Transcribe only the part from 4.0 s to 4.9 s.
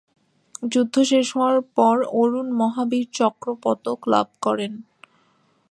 লাভ করেন।